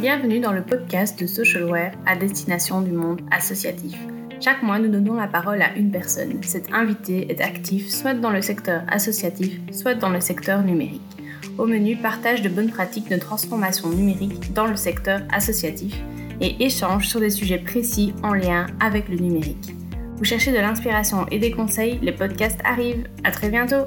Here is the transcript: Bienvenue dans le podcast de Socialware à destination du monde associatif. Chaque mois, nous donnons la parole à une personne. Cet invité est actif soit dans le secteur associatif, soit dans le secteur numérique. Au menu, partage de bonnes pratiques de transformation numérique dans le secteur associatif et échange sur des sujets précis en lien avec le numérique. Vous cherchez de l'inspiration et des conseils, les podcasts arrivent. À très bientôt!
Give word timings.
Bienvenue 0.00 0.38
dans 0.38 0.52
le 0.52 0.62
podcast 0.62 1.18
de 1.20 1.26
Socialware 1.26 1.92
à 2.06 2.14
destination 2.14 2.82
du 2.82 2.92
monde 2.92 3.20
associatif. 3.32 3.98
Chaque 4.40 4.62
mois, 4.62 4.78
nous 4.78 4.92
donnons 4.92 5.14
la 5.14 5.26
parole 5.26 5.60
à 5.60 5.74
une 5.74 5.90
personne. 5.90 6.40
Cet 6.44 6.72
invité 6.72 7.28
est 7.32 7.40
actif 7.40 7.88
soit 7.88 8.14
dans 8.14 8.30
le 8.30 8.40
secteur 8.40 8.82
associatif, 8.86 9.58
soit 9.72 9.96
dans 9.96 10.10
le 10.10 10.20
secteur 10.20 10.62
numérique. 10.62 11.02
Au 11.58 11.66
menu, 11.66 11.96
partage 11.96 12.42
de 12.42 12.48
bonnes 12.48 12.70
pratiques 12.70 13.10
de 13.10 13.16
transformation 13.16 13.88
numérique 13.88 14.52
dans 14.52 14.68
le 14.68 14.76
secteur 14.76 15.22
associatif 15.32 15.96
et 16.40 16.64
échange 16.64 17.08
sur 17.08 17.18
des 17.18 17.30
sujets 17.30 17.58
précis 17.58 18.14
en 18.22 18.34
lien 18.34 18.66
avec 18.78 19.08
le 19.08 19.16
numérique. 19.16 19.74
Vous 20.16 20.24
cherchez 20.24 20.52
de 20.52 20.58
l'inspiration 20.58 21.26
et 21.32 21.40
des 21.40 21.50
conseils, 21.50 21.98
les 22.02 22.12
podcasts 22.12 22.60
arrivent. 22.64 23.08
À 23.24 23.32
très 23.32 23.48
bientôt! 23.48 23.84